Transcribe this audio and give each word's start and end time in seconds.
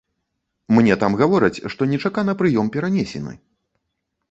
Мне 0.75 0.95
там 1.03 1.17
гавораць, 1.19 1.61
што 1.75 1.89
нечакана 1.93 2.37
прыём 2.41 2.73
перанесены. 2.79 3.39